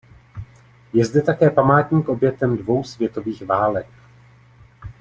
Je 0.93 1.05
zde 1.05 1.21
také 1.21 1.49
památník 1.49 2.09
obětem 2.09 2.57
dvou 2.57 2.83
světových 2.83 3.45
válek. 3.45 3.87